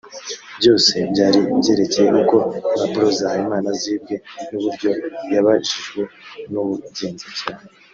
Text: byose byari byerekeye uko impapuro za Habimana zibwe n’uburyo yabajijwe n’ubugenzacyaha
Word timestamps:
byose 0.59 0.93
byari 1.11 1.39
byerekeye 1.59 2.07
uko 2.21 2.37
impapuro 2.73 3.07
za 3.17 3.27
Habimana 3.31 3.69
zibwe 3.81 4.15
n’uburyo 4.49 4.91
yabajijwe 5.33 6.01
n’ubugenzacyaha 6.51 7.63